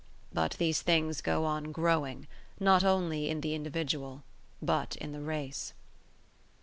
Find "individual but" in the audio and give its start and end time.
3.53-4.95